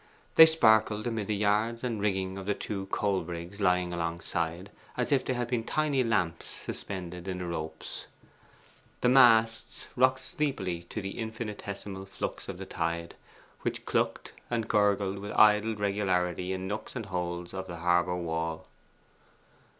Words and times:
They 0.33 0.47
sparkled 0.47 1.05
amid 1.05 1.27
the 1.27 1.35
yards 1.35 1.83
and 1.83 2.01
rigging 2.01 2.39
of 2.39 2.47
the 2.47 2.55
two 2.55 2.87
coal 2.87 3.21
brigs 3.21 3.61
lying 3.61 3.93
alangside, 3.93 4.71
as 4.97 5.11
if 5.11 5.23
they 5.23 5.35
had 5.35 5.47
been 5.47 5.63
tiny 5.63 6.03
lamps 6.03 6.47
suspended 6.47 7.27
in 7.27 7.37
the 7.37 7.45
ropes. 7.45 8.07
The 9.01 9.09
masts 9.09 9.89
rocked 9.95 10.21
sleepily 10.21 10.87
to 10.89 11.03
the 11.03 11.19
infinitesimal 11.19 12.07
flux 12.07 12.49
of 12.49 12.57
the 12.57 12.65
tide, 12.65 13.13
which 13.61 13.85
clucked 13.85 14.33
and 14.49 14.67
gurgled 14.67 15.19
with 15.19 15.33
idle 15.37 15.75
regularity 15.75 16.51
in 16.51 16.67
nooks 16.67 16.95
and 16.95 17.05
holes 17.05 17.53
of 17.53 17.67
the 17.67 17.75
harbour 17.75 18.17
wall. 18.17 18.65